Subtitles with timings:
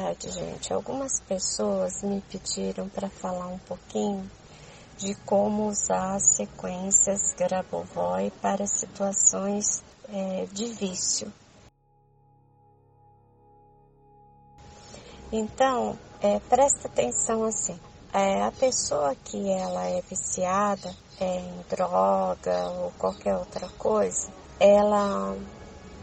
[0.00, 4.30] Gente, algumas pessoas me pediram para falar um pouquinho
[4.96, 11.32] de como usar as sequências Grabovoi para situações é, de vício.
[15.32, 17.76] Então, é, presta atenção assim.
[18.12, 24.30] É, a pessoa que ela é viciada é, em droga ou qualquer outra coisa,
[24.60, 25.36] ela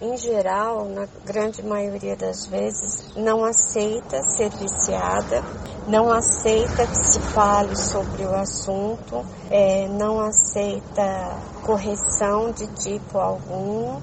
[0.00, 5.42] em geral, na grande maioria das vezes, não aceita ser viciada,
[5.88, 14.00] não aceita que se fale sobre o assunto, é, não aceita correção de tipo algum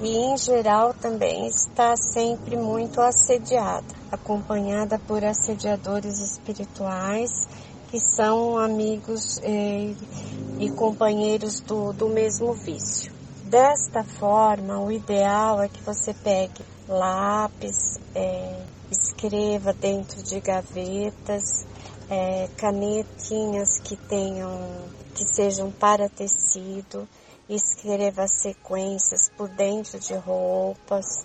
[0.00, 7.46] e, em geral, também está sempre muito assediada, acompanhada por assediadores espirituais
[7.90, 13.17] que são amigos e, é, e companheiros do, do mesmo vício.
[13.48, 21.66] Desta forma, o ideal é que você pegue lápis, é, escreva dentro de gavetas,
[22.10, 24.50] é, canetinhas que tenham,
[25.14, 27.08] que sejam para tecido,
[27.48, 31.24] escreva sequências por dentro de roupas,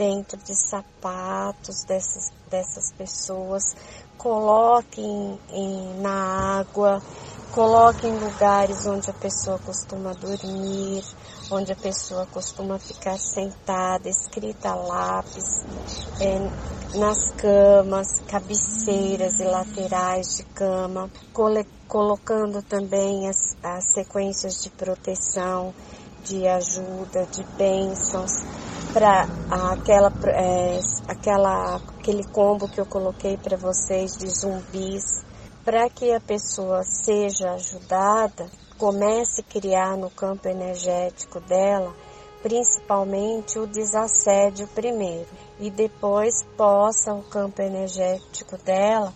[0.00, 3.76] dentro de sapatos dessas, dessas pessoas,
[4.16, 7.02] coloque em, na água,
[7.52, 11.04] coloque em lugares onde a pessoa costuma dormir,
[11.50, 15.66] onde a pessoa costuma ficar sentada, escrita a lápis,
[16.18, 21.10] é, nas camas, cabeceiras e laterais de cama,
[21.86, 25.74] colocando também as, as sequências de proteção,
[26.24, 28.59] de ajuda, de bênçãos
[28.92, 29.26] para
[29.72, 35.24] aquela, é, aquela, aquele combo que eu coloquei para vocês de zumbis,
[35.64, 38.46] para que a pessoa seja ajudada
[38.78, 41.94] comece a criar no campo energético dela,
[42.42, 49.12] principalmente o desassédio primeiro, e depois possa o campo energético dela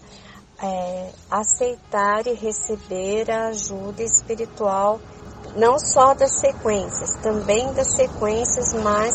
[0.62, 5.00] é, aceitar e receber a ajuda espiritual,
[5.57, 9.15] não só das sequências, também das sequências, mas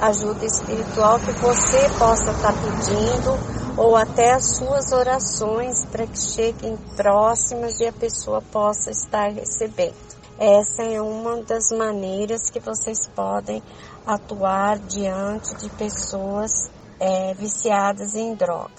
[0.00, 6.18] ajuda espiritual que você possa estar tá pedindo ou até as suas orações para que
[6.18, 9.94] cheguem próximas e a pessoa possa estar recebendo.
[10.38, 13.62] Essa é uma das maneiras que vocês podem
[14.06, 18.70] atuar diante de pessoas é, viciadas em droga.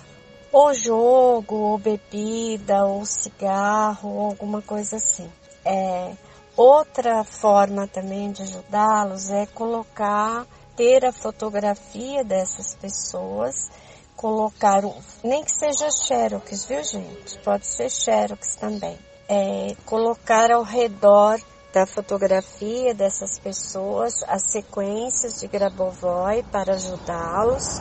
[0.51, 5.29] Ou jogo, ou bebida, ou cigarro, ou alguma coisa assim.
[5.65, 6.13] É,
[6.59, 13.71] outra forma também de ajudá-los é colocar, ter a fotografia dessas pessoas
[14.13, 14.81] colocar,
[15.23, 17.39] nem que seja xerox, viu gente?
[17.39, 18.99] Pode ser xerox também.
[19.29, 21.39] É, colocar ao redor
[21.71, 27.79] da fotografia dessas pessoas as sequências de Grabovoi para ajudá-los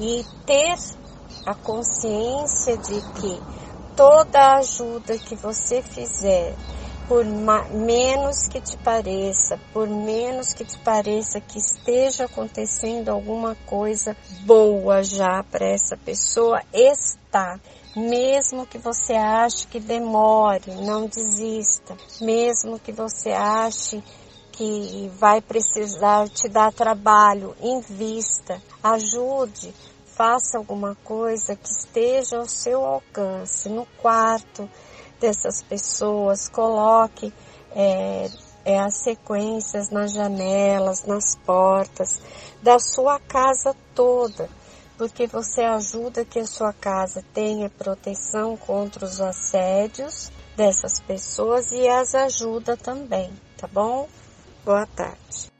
[0.00, 0.74] e ter
[1.46, 3.40] a consciência de que
[3.94, 6.56] toda ajuda que você fizer
[7.08, 14.16] por menos que te pareça, por menos que te pareça que esteja acontecendo alguma coisa
[14.44, 17.60] boa já para essa pessoa, está.
[17.94, 21.96] Mesmo que você ache que demore, não desista.
[22.20, 24.02] Mesmo que você ache
[24.52, 29.72] que vai precisar te dar trabalho, invista, ajude,
[30.16, 34.68] faça alguma coisa que esteja ao seu alcance, no quarto,
[35.20, 37.32] dessas pessoas, coloque
[37.74, 38.28] é,
[38.64, 42.20] é, as sequências nas janelas, nas portas
[42.62, 44.48] da sua casa toda,
[44.98, 51.86] porque você ajuda que a sua casa tenha proteção contra os assédios dessas pessoas e
[51.86, 54.08] as ajuda também, tá bom?
[54.64, 55.55] Boa tarde.